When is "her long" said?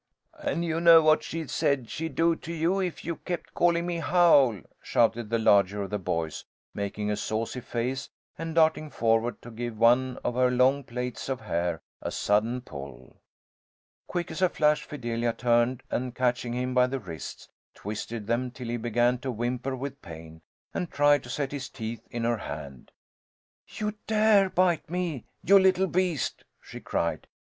10.33-10.83